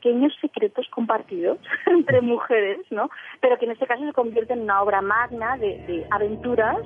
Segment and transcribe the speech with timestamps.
[0.00, 3.10] pequeños secretos compartidos entre mujeres, ¿no?
[3.40, 6.78] Pero que en este caso se convierte en una obra magna de, de aventuras,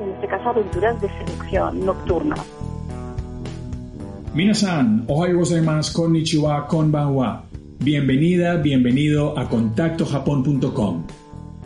[0.00, 2.34] en este caso aventuras de seducción nocturna.
[4.34, 7.44] Minasan, gozaimasu, konnichiwa, konbanwa.
[7.78, 11.06] Bienvenida, bienvenido a contactojapón.com.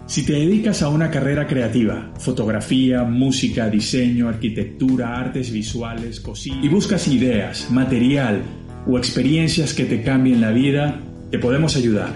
[0.07, 6.69] Si te dedicas a una carrera creativa, fotografía, música, diseño, arquitectura, artes visuales, cocina, y
[6.69, 8.43] buscas ideas, material
[8.87, 12.15] o experiencias que te cambien la vida, te podemos ayudar.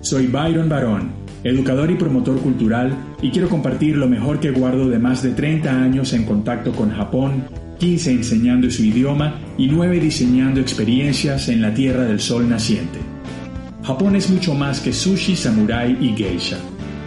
[0.00, 1.10] Soy Byron Barón,
[1.44, 5.70] educador y promotor cultural, y quiero compartir lo mejor que guardo de más de 30
[5.70, 7.44] años en contacto con Japón
[7.78, 12.98] 15 enseñando su idioma y 9 diseñando experiencias en la Tierra del Sol naciente.
[13.84, 16.58] Japón es mucho más que sushi, samurai y geisha.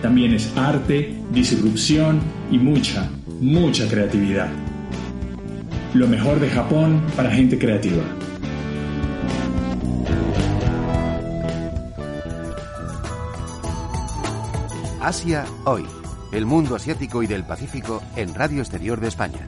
[0.02, 2.20] También es arte, disrupción
[2.52, 3.10] y mucha,
[3.40, 4.50] mucha creatividad.
[5.94, 8.02] Lo mejor de Japón para gente creativa.
[15.02, 15.86] Asia hoy.
[16.32, 19.46] El mundo asiático y del Pacífico en Radio Exterior de España.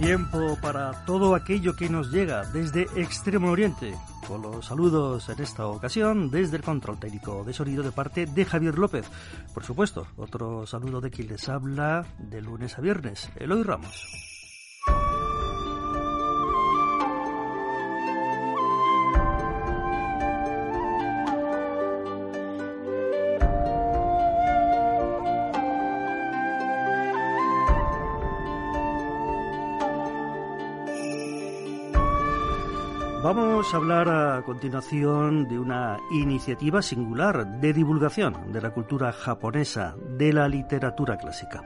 [0.00, 3.94] Tiempo para todo aquello que nos llega desde Extremo Oriente.
[4.38, 8.78] Los saludos en esta ocasión desde el control técnico de sonido de parte de Javier
[8.78, 9.04] López.
[9.52, 14.29] Por supuesto, otro saludo de quien les habla de lunes a viernes, Eloy Ramos.
[33.32, 39.94] Vamos a hablar a continuación de una iniciativa singular de divulgación de la cultura japonesa,
[40.18, 41.62] de la literatura clásica.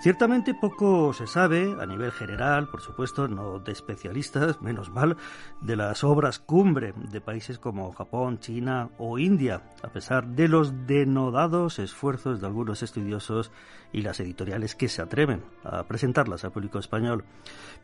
[0.00, 5.18] Ciertamente poco se sabe a nivel general, por supuesto, no de especialistas, menos mal,
[5.60, 10.86] de las obras cumbre de países como Japón, China o India, a pesar de los
[10.86, 13.52] denodados esfuerzos de algunos estudiosos
[13.92, 17.24] y las editoriales que se atreven a presentarlas al público español.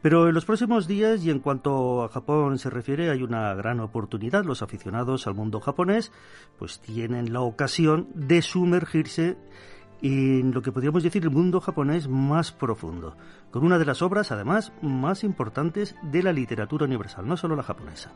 [0.00, 3.78] Pero en los próximos días y en cuanto a Japón se refiere, hay una gran
[3.80, 4.46] oportunidad.
[4.46, 6.12] Los aficionados al mundo japonés
[6.58, 9.36] pues tienen la ocasión de sumergirse
[10.02, 13.16] en lo que podríamos decir el mundo japonés más profundo,
[13.50, 17.62] con una de las obras además más importantes de la literatura universal, no solo la
[17.62, 18.12] japonesa.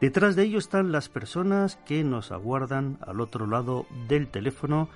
[0.00, 4.88] Detrás de ello están las personas que nos aguardan al otro lado del teléfono.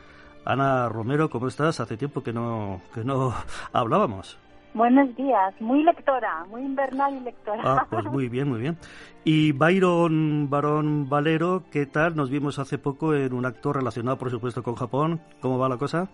[0.44, 1.80] Ana Romero, ¿cómo estás?
[1.80, 3.34] Hace tiempo que no, que no
[3.72, 4.38] hablábamos.
[4.74, 7.62] Buenos días, muy lectora, muy invernal y lectora.
[7.64, 8.76] Ah, pues muy bien, muy bien.
[9.22, 12.16] Y Byron Barón Valero, ¿qué tal?
[12.16, 15.20] Nos vimos hace poco en un acto relacionado, por supuesto, con Japón.
[15.40, 16.08] ¿Cómo va la cosa?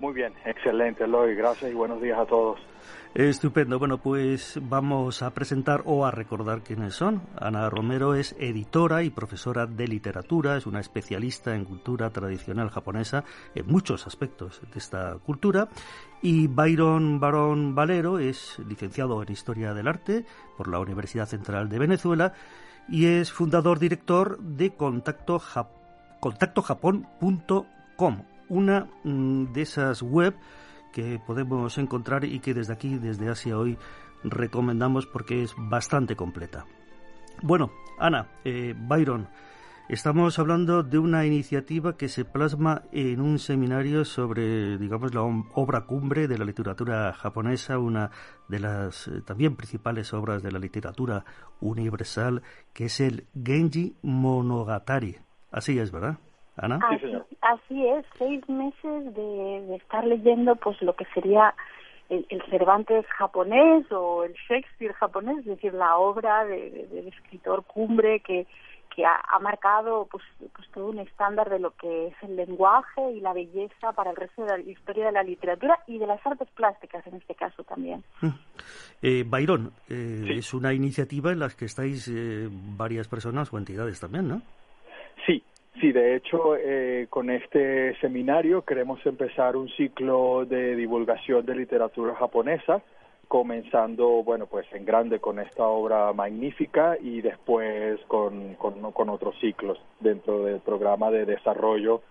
[0.00, 1.34] Muy bien, excelente, Eloy.
[1.34, 2.58] Gracias y buenos días a todos.
[3.18, 3.78] Estupendo.
[3.80, 7.20] Bueno, pues vamos a presentar o a recordar quiénes son.
[7.36, 13.24] Ana Romero es editora y profesora de literatura, es una especialista en cultura tradicional japonesa
[13.56, 15.68] en muchos aspectos de esta cultura.
[16.22, 20.24] Y Byron Barón Valero es licenciado en Historia del Arte
[20.56, 22.34] por la Universidad Central de Venezuela
[22.88, 25.42] y es fundador director de Contacto
[26.20, 30.36] contactojapón.com, una mm, de esas web
[30.92, 33.78] que podemos encontrar y que desde aquí, desde Asia hoy,
[34.24, 36.66] recomendamos porque es bastante completa.
[37.42, 39.28] Bueno, Ana, eh, Byron,
[39.88, 45.82] estamos hablando de una iniciativa que se plasma en un seminario sobre, digamos, la obra
[45.82, 48.10] cumbre de la literatura japonesa, una
[48.48, 51.24] de las eh, también principales obras de la literatura
[51.60, 55.16] universal, que es el Genji Monogatari.
[55.52, 56.18] Así es, ¿verdad?
[56.56, 56.80] Ana.
[57.48, 61.54] Así, es, seis meses de, estar leyendo pues lo que sería
[62.10, 68.46] el, Cervantes japonés o el Shakespeare japonés, es decir, la obra del escritor cumbre que,
[68.94, 73.20] que ha, marcado pues, pues todo un estándar de lo que es el lenguaje y
[73.20, 76.48] la belleza para el resto de la historia de la literatura y de las artes
[76.54, 78.04] plásticas en este caso también.
[78.20, 78.28] Mm.
[79.00, 83.98] Eh, Byron, eh, es una iniciativa en la que estáis eh, varias personas o entidades
[84.00, 84.42] también, ¿no?
[85.26, 85.42] Sí,
[85.80, 92.16] Sí, de hecho, eh, con este seminario queremos empezar un ciclo de divulgación de literatura
[92.16, 92.82] japonesa,
[93.28, 99.78] comenzando, bueno, pues en grande con esta obra magnífica y después con, con, otros ciclos
[100.00, 102.02] dentro del programa de desarrollo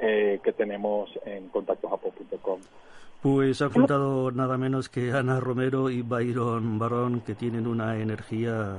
[0.00, 2.60] eh, que tenemos en contactojapón.com.
[3.22, 8.76] Pues ha juntado nada menos que Ana Romero y Byron Barón, que tienen una energía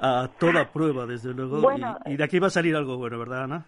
[0.00, 1.62] a, toda prueba, desde luego.
[2.04, 3.66] y, de aquí va a salir algo bueno, ¿verdad, Ana?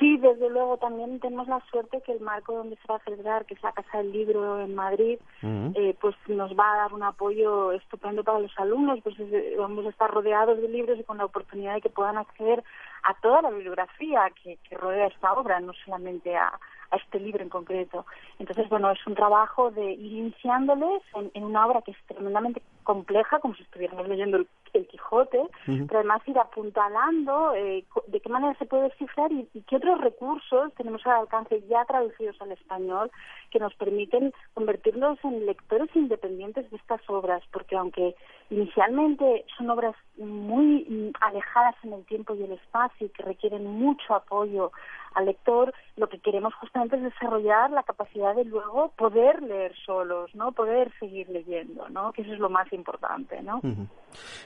[0.00, 3.46] Sí, desde luego también tenemos la suerte que el marco donde se va a celebrar,
[3.46, 7.04] que es la Casa del Libro en Madrid, eh, pues nos va a dar un
[7.04, 9.14] apoyo estupendo para los alumnos, pues
[9.58, 12.64] vamos a estar rodeados de libros y con la oportunidad de que puedan acceder
[13.04, 16.52] a toda la bibliografía que, que rodea esta obra, no solamente a,
[16.92, 18.06] a este libro en concreto.
[18.38, 21.02] Entonces, bueno, es un trabajo de ir iniciándoles
[21.34, 24.46] en, una obra que es tremendamente compleja, como si estuviéramos leyendo el,
[24.86, 30.00] Quijote, pero además ir apuntalando eh, de qué manera se puede descifrar y, qué otros
[30.00, 33.10] recursos tenemos al alcance ya traducidos al español
[33.50, 38.14] que nos permiten convertirlos en lectores independientes de estas obras, porque aunque
[38.48, 43.66] inicialmente son obras muy mm, alejadas en el tiempo y el espacio y que requieren
[43.66, 44.72] mucho apoyo
[45.14, 50.34] al lector, lo que queremos justamente es desarrollar la capacidad de luego poder leer solos,
[50.34, 50.52] ¿no?
[50.52, 52.12] Poder seguir leyendo, ¿no?
[52.12, 53.60] Que eso es lo más importante, ¿no?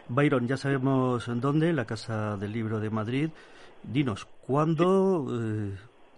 [0.08, 3.30] Byron, ya sabemos en dónde, la Casa del Libro de Madrid.
[3.82, 5.76] Dinos, ¿cuándo, eh,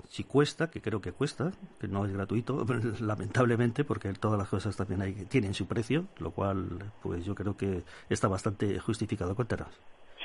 [0.09, 2.65] si cuesta, que creo que cuesta, que no es gratuito,
[3.01, 7.57] lamentablemente, porque todas las cosas también hay, tienen su precio, lo cual, pues yo creo
[7.57, 9.35] que está bastante justificado.
[9.35, 9.79] Cuéntanos.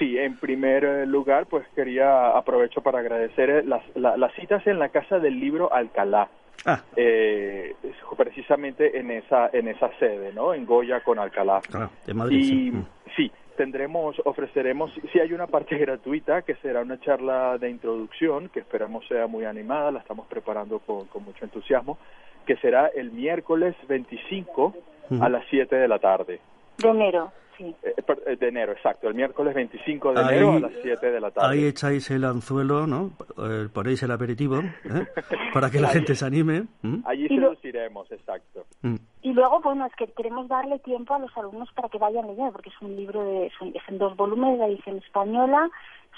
[0.03, 4.77] Sí, en primer eh, lugar, pues quería aprovecho para agradecer eh, las, las citas en
[4.77, 6.27] la Casa del Libro Alcalá.
[6.65, 6.81] Ah.
[6.97, 7.73] Eh,
[8.17, 10.53] precisamente en esa en esa sede, ¿no?
[10.53, 11.61] En Goya con Alcalá.
[11.73, 12.37] Ah, de Madrid.
[12.37, 12.85] Y mm.
[13.15, 13.31] sí.
[13.55, 19.07] tendremos, ofreceremos, sí hay una parte gratuita que será una charla de introducción que esperamos
[19.07, 21.97] sea muy animada, la estamos preparando con, con mucho entusiasmo,
[22.45, 24.75] que será el miércoles 25
[25.21, 26.41] a las 7 de la tarde.
[26.77, 27.31] De enero.
[27.59, 31.31] Eh, eh, de enero, exacto, el miércoles 25 de enero a las 7 de la
[31.31, 31.53] tarde.
[31.53, 33.11] Ahí echáis el anzuelo, ¿no?
[33.37, 34.61] Eh, ponéis el aperitivo,
[35.53, 36.65] Para que la gente se anime.
[37.05, 38.65] Allí seduciremos, exacto.
[38.81, 38.95] Mm.
[39.21, 42.51] Y luego, bueno, es que queremos darle tiempo a los alumnos para que vayan leyendo,
[42.51, 45.69] porque es un libro de, son, es en dos volúmenes de edición española,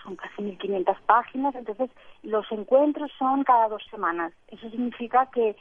[0.04, 1.90] son casi 1.500 páginas, entonces
[2.24, 4.34] los encuentros son cada dos semanas.
[4.48, 5.56] Eso significa que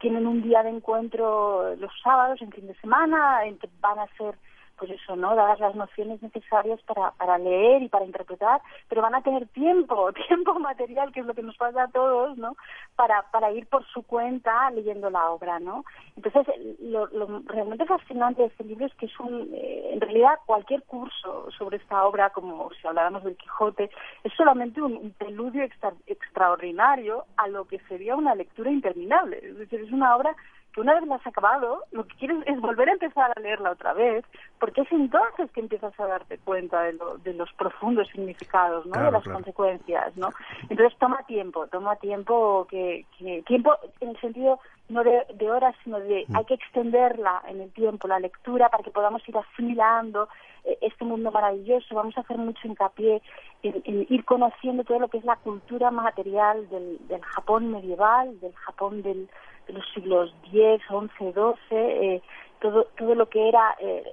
[0.00, 3.40] tienen un día de encuentro los sábados, en fin de semana,
[3.80, 4.36] van a ser
[4.76, 5.34] pues eso, ¿no?
[5.34, 10.12] Dadas las nociones necesarias para, para leer y para interpretar, pero van a tener tiempo,
[10.28, 12.56] tiempo material, que es lo que nos pasa a todos, ¿no?
[12.96, 15.84] Para, para ir por su cuenta leyendo la obra, ¿no?
[16.16, 16.46] Entonces,
[16.80, 20.82] lo, lo realmente fascinante de este libro es que es un, eh, en realidad, cualquier
[20.82, 23.90] curso sobre esta obra, como si habláramos del Quijote,
[24.24, 29.38] es solamente un, un preludio extraordinario a lo que sería una lectura interminable.
[29.42, 30.34] Es decir, es una obra
[30.72, 33.72] que una vez la has acabado, lo que quieres es volver a empezar a leerla
[33.72, 34.24] otra vez,
[34.58, 39.02] porque es entonces que empiezas a darte cuenta de, lo, de los profundos significados, ¿no?
[39.02, 40.30] de las consecuencias, ¿no?
[40.68, 43.04] Entonces toma tiempo, toma tiempo que,
[43.46, 46.36] tiempo en el sentido no de, horas, sino de mm.
[46.36, 50.28] hay que extenderla en el tiempo, la lectura, para que podamos ir asimilando
[50.64, 51.94] eh, este mundo maravilloso.
[51.94, 53.22] Vamos a hacer mucho hincapié
[53.62, 58.38] en, en, ir conociendo todo lo que es la cultura material del, del Japón medieval,
[58.40, 59.28] del Japón del
[59.68, 62.22] los siglos X, XI, XII,
[62.60, 64.04] todo, todo lo que era eh,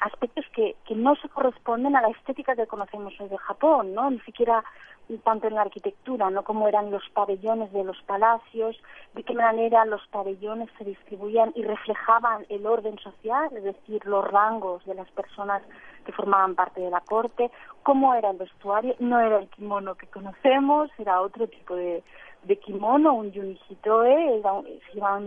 [0.00, 4.10] aspectos que, que no se corresponden a la estética que conocemos hoy de Japón, ¿no?
[4.10, 4.64] Ni siquiera
[5.24, 6.42] tanto en la arquitectura, ¿no?
[6.44, 8.76] Cómo eran los pabellones de los palacios,
[9.14, 14.24] de qué manera los pabellones se distribuían y reflejaban el orden social, es decir, los
[14.24, 15.62] rangos de las personas
[16.04, 17.50] que formaban parte de la corte,
[17.82, 22.02] cómo era el vestuario, no era el kimono que conocemos, era otro tipo de,
[22.44, 24.42] de kimono, un yunihitoe,
[24.86, 25.24] se llevaban,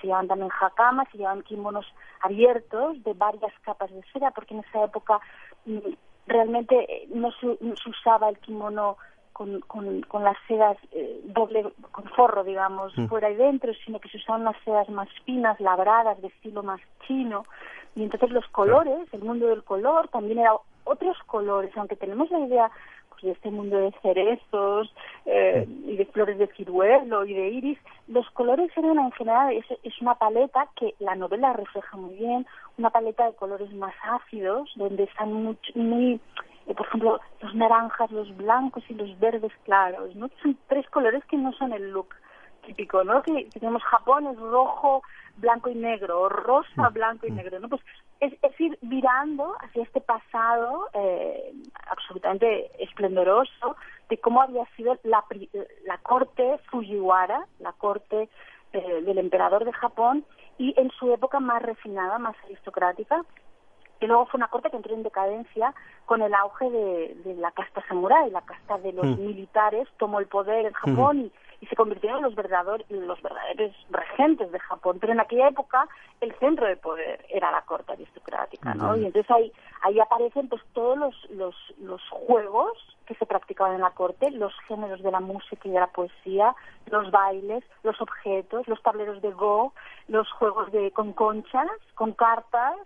[0.00, 1.86] se llevaban también hakamas, se llevaban kimonos
[2.20, 5.20] abiertos de varias capas de seda, porque en esa época
[5.66, 5.78] mm,
[6.26, 7.46] realmente eh, no se,
[7.88, 8.96] usaba el kimono
[9.32, 13.06] con, con, con las sedas eh, doble, con forro, digamos, mm.
[13.06, 16.80] fuera y dentro, sino que se usaban unas sedas más finas, labradas, de estilo más
[17.06, 17.44] chino,
[17.94, 22.40] y entonces los colores, el mundo del color, también era otros colores, aunque tenemos la
[22.40, 22.70] idea
[23.22, 24.92] de este mundo de cerezos
[25.26, 29.64] eh, y de flores de ciruelo y de iris, los colores eran en general, es,
[29.82, 32.46] es una paleta que la novela refleja muy bien,
[32.78, 36.20] una paleta de colores más ácidos, donde están muy, muy
[36.68, 40.28] eh, por ejemplo, los naranjas, los blancos y los verdes claros, ¿no?
[40.42, 42.14] Son tres colores que no son el look
[42.66, 43.22] típico, ¿no?
[43.22, 45.02] Que, tenemos Japón es rojo,
[45.38, 46.92] blanco y negro, o rosa, mm.
[46.92, 47.36] blanco y mm.
[47.36, 47.68] negro, ¿no?
[47.68, 47.82] Pues
[48.20, 51.52] es, es ir virando hacia este pasado eh,
[51.90, 53.76] absolutamente esplendoroso
[54.08, 55.24] de cómo había sido la,
[55.86, 58.28] la corte Fujiwara, la corte
[58.72, 60.24] eh, del emperador de Japón,
[60.58, 63.24] y en su época más refinada, más aristocrática,
[64.00, 65.74] y luego fue una corte que entró en decadencia
[66.06, 69.20] con el auge de, de la casta samurái, la casta de los mm.
[69.20, 73.74] militares tomó el poder en Japón y y se convirtieron en los verdaderos, los verdaderos
[73.90, 74.98] regentes de Japón.
[75.00, 75.88] Pero en aquella época
[76.20, 78.96] el centro de poder era la corte aristocrática, ¿no?
[78.96, 82.72] Y entonces ahí, ahí aparecen pues todos los, los, los juegos
[83.06, 86.54] que se practicaban en la corte, los géneros de la música y de la poesía,
[86.90, 89.72] los bailes, los objetos, los tableros de go,
[90.08, 92.76] los juegos de con conchas, con cartas,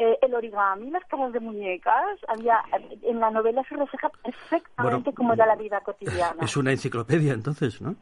[0.00, 2.62] eh, el origami, las caras de muñecas, había
[3.02, 6.42] en la novela se refleja perfectamente cómo era la vida cotidiana.
[6.42, 7.96] Es una enciclopedia entonces, ¿no?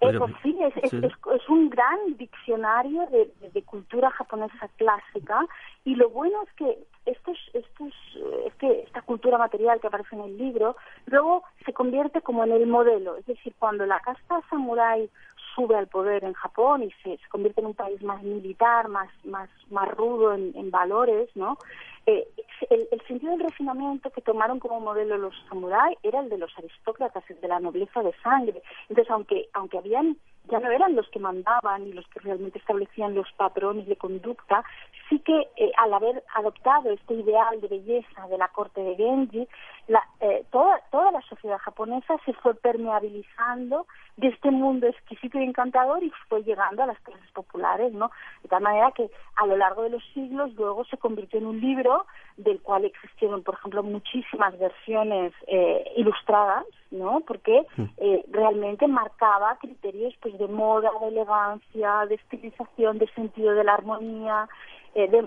[0.00, 5.44] Eso sí, es, es, un gran diccionario de, de, cultura japonesa clásica
[5.84, 7.92] y lo bueno es que estos, estos,
[8.46, 10.76] es que esta cultura material que aparece en el libro
[11.06, 15.10] luego se convierte como en el modelo, es decir, cuando la casta samurái
[15.58, 19.50] sube al poder en Japón y se, convierte en un país más militar, más, más,
[19.70, 21.58] más rudo en, valores, ¿no?
[22.06, 22.28] Eh,
[22.70, 27.24] el, sentido del refinamiento que tomaron como modelo los samuráis era el de los aristócratas,
[27.28, 28.62] el de la nobleza de sangre.
[28.88, 30.16] Entonces, aunque, aunque habían
[30.50, 34.64] ya no eran los que mandaban y los que realmente establecían los patrones de conducta,
[35.08, 39.48] sí que eh, al haber adoptado este ideal de belleza de la corte de Genji,
[39.86, 43.86] la, eh, toda, toda la sociedad japonesa se fue permeabilizando
[44.18, 48.10] de este mundo exquisito y encantador y fue llegando a las clases populares, ¿no?
[48.42, 51.60] De tal manera que a lo largo de los siglos luego se convirtió en un
[51.60, 52.04] libro
[52.36, 57.20] del cual existieron, por ejemplo, muchísimas versiones eh, ilustradas, ¿no?
[57.26, 57.84] Porque mm.
[57.98, 63.74] eh, realmente marcaba criterios pues de moda, de elegancia, de estilización, de sentido de la
[63.74, 64.48] armonía,
[64.94, 65.24] eh, de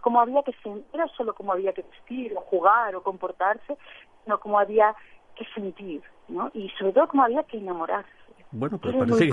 [0.00, 3.76] como había que sentir, no solo como había que vestir o jugar o comportarse,
[4.24, 4.94] sino como había
[5.36, 6.50] que sentir, ¿no?
[6.54, 8.10] Y sobre todo como había que enamorarse.
[8.56, 9.30] Bueno, pues parece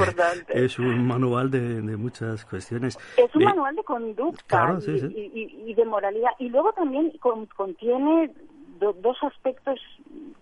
[0.48, 2.98] que es un manual de, muchas cuestiones.
[3.18, 6.32] Es un manual de conducta y, de moralidad.
[6.40, 7.14] Y luego también
[7.56, 8.32] contiene
[8.80, 9.80] dos aspectos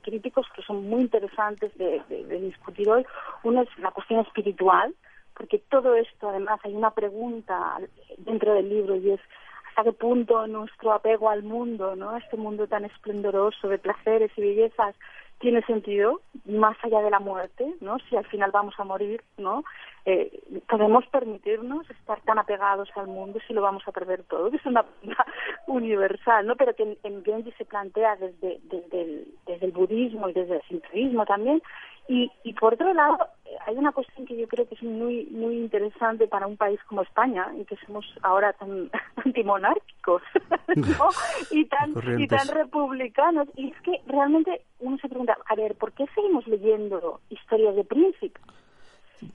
[0.01, 2.01] críticos que son muy interesantes de,
[2.39, 3.05] discutir hoy.
[3.43, 4.95] Uno es la cuestión espiritual,
[5.39, 7.77] porque todo esto, además, hay una pregunta
[8.17, 9.21] dentro del libro y es
[9.69, 12.17] hasta qué punto nuestro apego al mundo, ¿no?
[12.17, 14.95] Este mundo tan esplendoroso de placeres y bellezas
[15.39, 17.99] tiene sentido más allá de la muerte, ¿no?
[18.09, 19.63] Si al final vamos a morir, ¿no?
[20.03, 24.57] Eh, podemos permitirnos estar tan apegados al mundo si lo vamos a perder todo, que
[24.57, 25.25] es una pregunta
[25.67, 26.57] universal, ¿no?
[26.57, 30.61] Pero que en, Genji se plantea desde, desde, el, desde el budismo y desde el
[30.63, 31.61] sintoísmo también.
[32.09, 33.19] Y, y por otro lado,
[33.67, 37.03] hay una cuestión que yo creo que es muy muy interesante para un país como
[37.03, 38.89] España, y que somos ahora tan
[39.23, 40.23] antimonárquicos
[40.75, 41.09] ¿no?
[41.51, 43.47] y tan y tan republicanos.
[43.55, 47.83] Y es que realmente uno se pregunta, a ver, ¿por qué seguimos leyendo historias de
[47.83, 48.41] príncipes?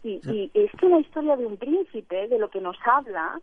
[0.02, 3.40] Y, y es que una historia de un príncipe, de lo que nos habla,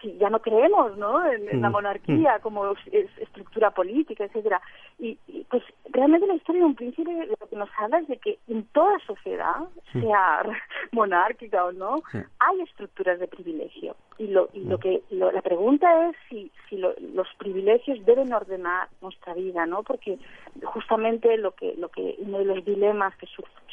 [0.00, 1.24] si ya no creemos ¿no?
[1.30, 2.40] En, la mm, monarquía mm.
[2.40, 2.74] como
[3.20, 4.60] estructura política, etcétera.
[4.98, 5.18] Y,
[5.50, 8.64] pues realmente la historia de un príncipe lo que nos habla es de que en
[8.66, 9.56] toda sociedad,
[9.92, 10.42] sea
[10.92, 12.02] monárquica o no,
[12.38, 13.96] hay estructuras de privilegio.
[14.18, 14.80] Y lo, y lo mm.
[14.80, 19.82] que la pregunta es si, si los privilegios deben ordenar nuestra vida, ¿no?
[19.82, 20.18] Porque
[20.62, 23.26] justamente lo que lo que uno de los dilemas que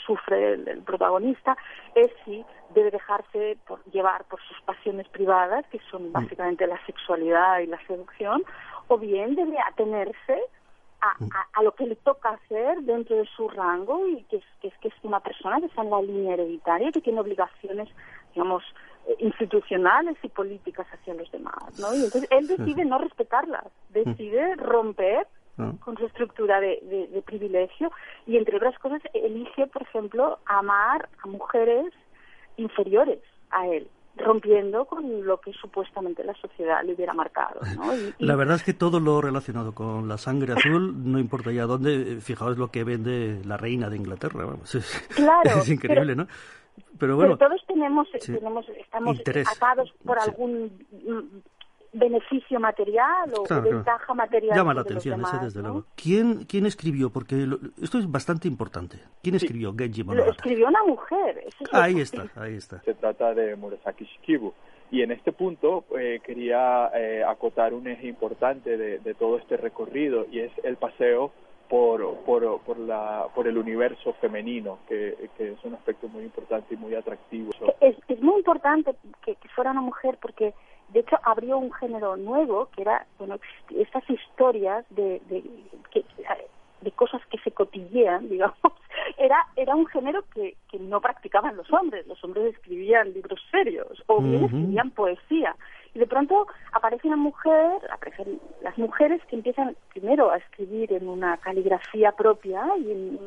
[0.05, 1.57] sufre el protagonista
[1.95, 2.43] es si
[2.75, 6.11] debe dejarse por, llevar por sus pasiones privadas, que son mm.
[6.11, 8.43] básicamente la sexualidad y la seducción,
[8.87, 10.39] o bien debe atenerse
[11.01, 11.29] a, mm.
[11.53, 14.73] a, lo que le toca hacer dentro de su rango y que es, que es,
[14.79, 17.89] que es una persona que está en la línea hereditaria, que tiene obligaciones,
[18.33, 18.63] digamos,
[19.07, 21.93] eh, institucionales y políticas hacia los demás, ¿no?
[21.95, 25.27] Y entonces él decide no respetarlas, decide romper
[25.57, 25.71] ah.
[25.79, 27.91] con su estructura de, de, de, privilegio
[28.27, 31.93] y entre otras cosas elige, por ejemplo, amar a mujeres
[32.57, 33.19] inferiores
[33.51, 37.59] a él rompiendo con lo que supuestamente la sociedad le hubiera marcado.
[37.75, 37.91] ¿no?
[38.19, 42.17] La verdad es que todo lo relacionado con la sangre azul, no importa ya dónde,
[42.21, 46.27] fijaos lo que vende la reina de Inglaterra, vamos, es, claro, es increíble, ¿no?
[46.97, 50.71] Pero bueno, todos tenemos, tenemos estamos atados por algún
[51.95, 54.55] beneficio material o ventaja material.
[54.55, 55.85] Llama la atención ese, desde luego.
[55.95, 57.09] ¿Quién, ¿Quién escribió?
[57.09, 57.47] Porque
[57.81, 58.97] esto es bastante importante.
[59.23, 60.27] ¿Quién escribió Genji Monogatari?
[60.27, 61.43] Lo escribió una mujer.
[61.71, 62.81] ahí está, ahí está.
[62.81, 64.53] Se trata de Murasaki Shikibu.
[64.91, 69.57] Y en este punto eh, quería eh, acotar un eje importante de, de, todo este
[69.57, 71.31] recorrido y es el paseo
[71.67, 76.75] por, por, por, la, por el universo femenino, que, que es un aspecto muy importante
[76.75, 77.49] y muy atractivo.
[77.81, 80.53] Es, es muy importante que, que fuera una mujer porque
[80.89, 83.39] de hecho, abrió un género nuevo que era, bueno,
[83.69, 85.43] estas historias de, de,
[86.81, 88.57] de cosas que se cotillean, digamos,
[89.17, 92.07] era, era un género que, que no practicaban los hombres.
[92.07, 95.55] Los hombres escribían libros serios o bien escribían poesía.
[95.93, 101.07] Y de pronto aparece una mujer, aparecen las mujeres que empiezan primero a escribir en
[101.07, 103.17] una caligrafía propia y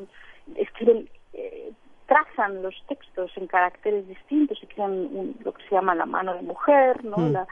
[0.57, 1.73] escriben eh,
[2.09, 6.43] trazan los textos en caracteres distintos y crean lo que se llama la mano de
[6.43, 7.19] mujer, ¿no?
[7.19, 7.33] Mm.
[7.33, 7.47] La,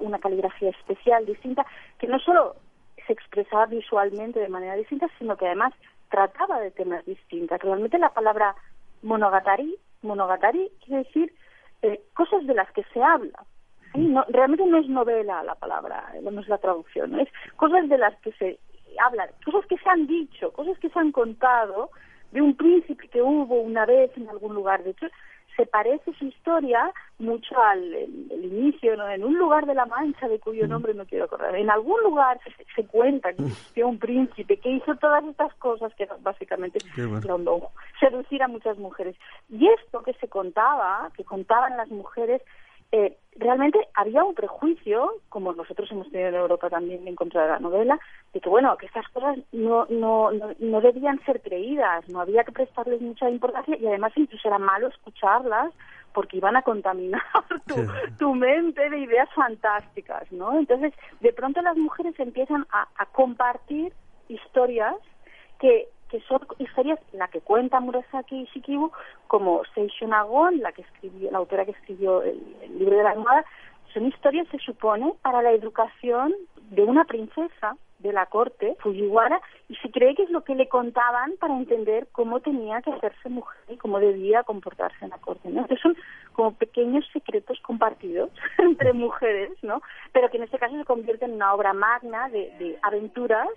[0.00, 1.64] una caligrafía especial distinta,
[1.98, 2.56] que no solo
[3.06, 5.72] se expresaba visualmente de manera distinta, sino que además
[6.10, 7.60] trataba de temas distintas.
[7.60, 8.54] Realmente la palabra
[9.02, 11.32] monogatari, monogatari quiere decir
[11.82, 13.44] eh, cosas de las que se habla.
[13.94, 18.14] No, realmente no es novela la palabra, no es la traducción, es cosas de las
[18.20, 18.58] que se
[19.02, 21.90] hablan, cosas que se han dicho, cosas que se han contado
[22.32, 24.82] de un príncipe que hubo una vez en algún lugar.
[24.82, 25.06] De hecho,
[25.58, 27.82] se parece su historia mucho al
[28.30, 29.08] inicio, ¿no?
[29.08, 32.38] En un lugar de la Mancha, de cuyo nombre no quiero acordar, en algún lugar
[32.76, 36.78] se, cuenta que existió un príncipe que hizo todas estas cosas que básicamente
[37.98, 39.16] seducir a muchas mujeres.
[39.50, 42.40] Y esto que se contaba, que contaban las mujeres,
[42.92, 47.48] eh, realmente había un prejuicio, como nosotros hemos tenido en Europa también en contra de
[47.48, 47.98] la novela,
[48.32, 52.52] de que bueno, que estas cosas no, no, no, debían ser creídas, no había que
[52.52, 55.72] prestarles mucha importancia y además incluso era malo escucharlas
[56.12, 57.22] porque iban a contaminar
[57.66, 57.74] tu,
[58.18, 60.58] tu mente de ideas fantásticas, ¿no?
[60.58, 63.92] Entonces, de pronto las mujeres empiezan a, a compartir
[64.28, 64.96] historias
[65.60, 68.90] que que son historias, la que cuenta Murasaki Shikibu,
[69.26, 72.40] como Seishun Agon, la que escribió, la autora que escribió el,
[72.78, 73.44] libro de la almohada,
[73.92, 76.34] son historias, se supone, para la educación
[76.70, 80.68] de una princesa de la corte, Fujiwara, y se cree que es lo que le
[80.68, 85.48] contaban para entender cómo tenía que hacerse mujer y cómo debía comportarse en la corte.
[85.50, 85.66] ¿no?
[85.82, 85.96] Son
[86.32, 89.82] como pequeños secretos compartidos entre mujeres, ¿no?
[90.12, 93.48] pero que en este caso se convierten en una obra magna de, de aventuras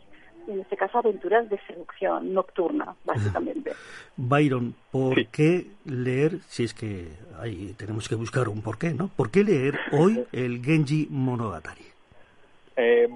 [0.48, 3.72] en este caso aventuras de seducción nocturna, básicamente.
[4.18, 9.10] Byron, ¿por qué leer, si es que ahí tenemos que buscar un porqué, ¿no?
[9.10, 11.86] ¿Por qué leer hoy el Genji Monogatari?
[12.76, 13.08] Eh,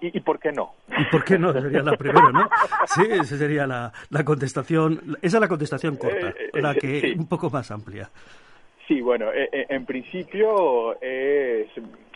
[0.00, 0.74] y, por qué no?
[0.98, 1.52] ¿Y por qué no?
[1.52, 2.48] Sería la primera, ¿no?
[2.86, 5.16] Sí, esa sería la, la contestación.
[5.22, 8.10] Esa es la contestación corta, eh, eh, la que un poco más amplia.
[8.88, 11.68] Sí, bueno, en principio es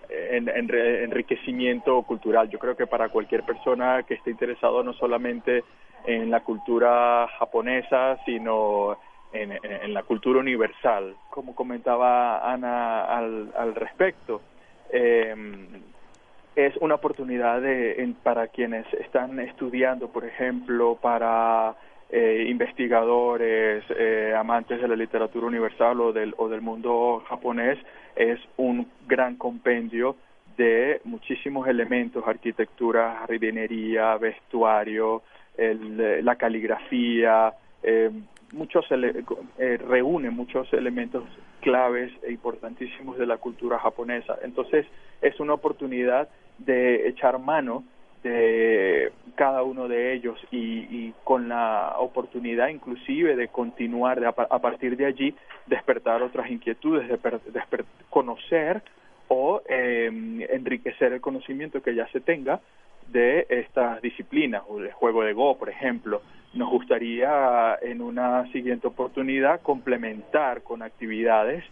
[0.08, 2.48] en, enriquecimiento cultural.
[2.48, 5.64] Yo creo que para cualquier persona que esté interesado no solamente
[6.06, 8.98] en la cultura japonesa, sino
[9.32, 14.40] en, la cultura universal, como comentaba Ana al, respecto.
[14.90, 15.66] Em,
[16.56, 21.76] es una oportunidad de, para quienes están estudiando, por ejemplo, para
[22.10, 27.78] eh, investigadores, eh, amantes de la literatura universal o del, o del mundo japonés,
[28.16, 30.16] es un gran compendio
[30.56, 35.22] de muchísimos elementos, arquitectura, jardinería, vestuario,
[35.56, 38.10] el, la caligrafía, eh,
[38.52, 41.24] muchos eh, reúne muchos elementos
[41.60, 44.38] claves e importantísimos de la cultura japonesa.
[44.42, 44.86] Entonces
[45.20, 47.84] es una oportunidad de echar mano
[48.22, 55.06] de cada uno de ellos y, con la oportunidad inclusive de continuar a, partir de
[55.06, 55.34] allí
[55.66, 57.18] despertar otras inquietudes, de,
[58.10, 58.82] conocer
[59.28, 62.60] o em, enriquecer el conocimiento que ya se tenga
[63.08, 66.22] de estas disciplinas o del juego de Go, por ejemplo.
[66.54, 71.64] Nos gustaría en una siguiente oportunidad complementar con actividades,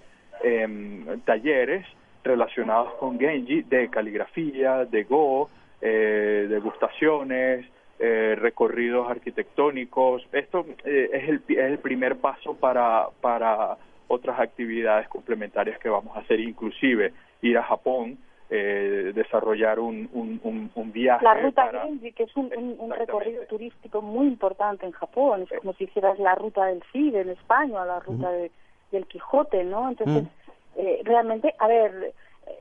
[0.43, 1.87] em, talleres
[2.23, 5.49] relacionados con Genji de caligrafía, de Go,
[5.81, 7.67] eh, degustaciones,
[7.99, 10.27] eh, recorridos arquitectónicos.
[10.33, 13.77] Esto eh, es, el, es el primer paso para, para
[14.09, 17.13] otras actividades complementarias que vamos a hacer, inclusive
[17.43, 21.25] ir a Japón, eh, desarrollar un, un, un, viaje.
[21.25, 22.51] La ruta Genji, que es un,
[22.91, 27.31] recorrido turístico muy importante en Japón, es como si hicieras la ruta del Cid en
[27.31, 29.89] España, la ruta del Quijote, ¿no?
[29.89, 30.29] Entonces,
[30.77, 32.13] eh, realmente, a ver,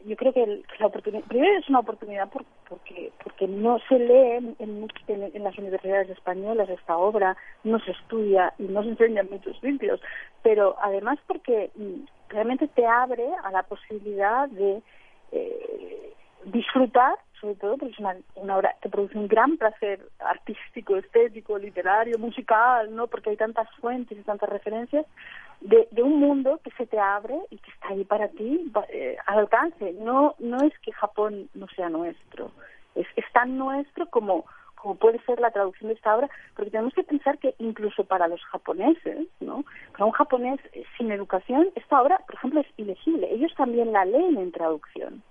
[0.06, 4.88] yo creo que, la oportunidad, primero es una oportunidad porque porque no se lee en,
[5.08, 9.60] en, las universidades españolas esta obra, no se estudia y no se enseña en muchos
[9.60, 10.02] sitios,
[10.42, 14.82] pero además porque mm, realmente te abre a la posibilidad de
[15.32, 16.14] eh,
[16.46, 21.58] disfrutar, sobre todo porque es una, una obra que produce un gran placer artístico, estético,
[21.58, 23.08] literario, musical, ¿no?
[23.08, 25.06] Porque hay tantas fuentes y tantas referencias,
[25.62, 29.18] de, de, un mundo que se te abre y que está ahí para ti eh,
[29.26, 29.94] al alcance.
[30.00, 32.52] No, no es que Japón no sea nuestro,
[32.96, 36.94] es, es tan nuestro como, como puede ser la traducción de esta obra, porque tenemos
[36.94, 39.66] que pensar que incluso para los japoneses, ¿no?
[39.92, 43.32] Para un japonés eh, sin educación, esta obra, por ejemplo, es ilegible.
[43.32, 45.24] Ellos también la leen en traducción.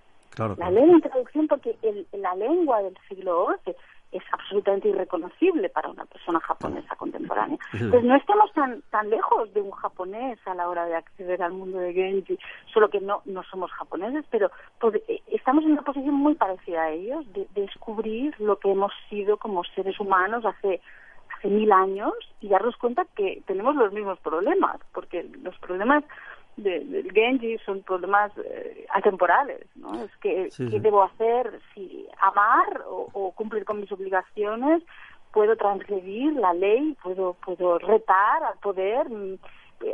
[0.59, 3.75] la leen en traducción porque el, la lengua del siglo XI
[4.15, 7.59] es absolutamente irreconocible para una persona japonesa contemporánea.
[7.71, 11.53] Pues no estamos tan tan lejos de un japonés a la hora de acceder al
[11.53, 12.39] mundo de Genji,
[12.73, 14.51] solo que no no somos japoneses, pero
[15.09, 19.37] eh, estamos en una posición muy parecida a ellos de, descubrir lo que hemos sido
[19.37, 20.81] como seres humanos hace
[21.37, 26.05] hace mil años y darnos cuenta que tenemos los mismos problemas, porque los problemas
[26.57, 30.05] del Genji son problemas eh, atemporales, ¿no?
[30.05, 31.61] Es que, ¿qué debo hacer?
[31.75, 34.83] Si amar o, cumplir con mis obligaciones,
[35.33, 39.07] puedo transgredir la ley, puedo, puedo retar al poder,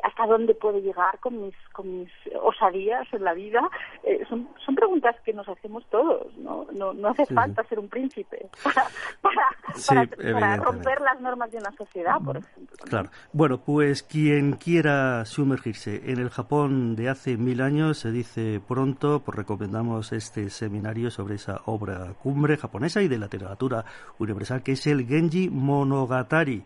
[0.03, 3.68] hasta dónde puedo llegar con mis, con mis osadías en la vida,
[4.05, 6.66] eh, son, son preguntas que nos hacemos todos, ¿no?
[6.72, 8.48] No, no hace falta ser un príncipe
[9.22, 12.76] para, para, romper las normas de una sociedad, por ejemplo.
[12.88, 13.11] Claro.
[13.33, 19.20] Bueno, pues quien quiera sumergirse en el Japón de hace mil años, se dice pronto,
[19.20, 23.85] pues recomendamos este seminario sobre esa obra cumbre japonesa y de la literatura
[24.18, 26.62] universal, que es el Genji Monogatari.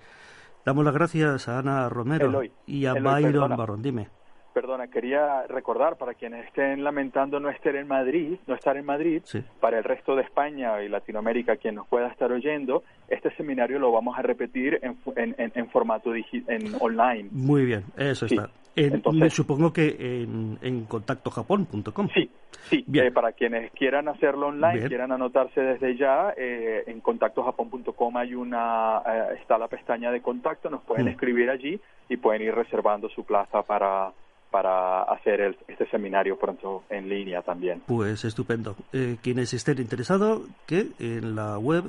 [0.65, 3.83] Damos las gracias a Ana Romero y a Byron Barón.
[3.83, 4.09] Dime.
[4.55, 9.21] Perdona, quería recordar para quienes estén lamentando no estar en Madrid, no estar en Madrid,
[9.61, 13.91] para el resto de España y Latinoamérica, quien nos pueda estar oyendo, este seminario lo
[13.91, 17.31] vamos a repetir en, en, en, formato en online.
[17.33, 18.49] Muy bien, eso está.
[18.77, 22.09] Entonces, supongo que en, en contactojapón.com.
[22.15, 22.31] Sí,
[22.69, 22.85] sí.
[22.93, 29.03] Eh, para quienes quieran hacerlo online, quieran anotarse desde ya, eh, en contactojapón.com hay una
[29.07, 31.11] eh, está la pestaña de contacto, nos pueden mm.
[31.11, 34.13] escribir allí y pueden ir reservando su plaza para
[34.51, 37.83] para hacer este seminario pronto en línea también.
[37.89, 38.77] Pues estupendo.
[39.21, 41.83] quienes estén interesados, que en la web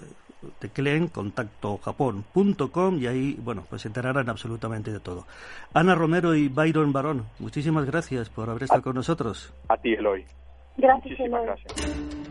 [0.60, 5.26] tecleen contactojapón.com y ahí, bueno, pues se enterarán absolutamente de todo.
[5.74, 9.54] Ana Romero y Byron Barón, muchísimas gracias por haber estado con nosotros.
[9.70, 10.26] A ti, Eloy.
[10.78, 11.46] Gracias, Eloy.
[11.46, 12.26] Gracias.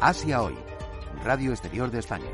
[0.00, 0.54] Asia Hoy,
[1.24, 2.30] Radio Exterior de España.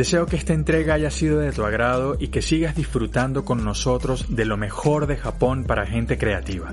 [0.00, 4.34] Deseo que esta entrega haya sido de tu agrado y que sigas disfrutando con nosotros
[4.34, 6.72] de lo mejor de Japón para gente creativa.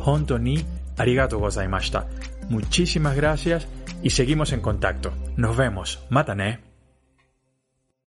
[0.00, 0.64] Honto ni
[0.96, 2.08] arigato gozaimashita.
[2.48, 3.68] Muchísimas gracias
[4.02, 5.12] y seguimos en contacto.
[5.36, 6.04] Nos vemos.
[6.10, 6.71] Matane.